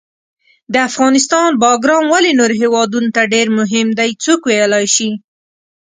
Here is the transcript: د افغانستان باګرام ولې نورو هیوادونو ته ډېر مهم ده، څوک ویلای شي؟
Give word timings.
د 0.73 0.75
افغانستان 0.89 1.49
باګرام 1.61 2.03
ولې 2.13 2.31
نورو 2.39 2.55
هیوادونو 2.61 3.09
ته 3.15 3.21
ډېر 3.33 3.47
مهم 3.59 3.87
ده، 3.97 4.05
څوک 4.23 4.41
ویلای 4.45 4.85
شي؟ 4.95 5.09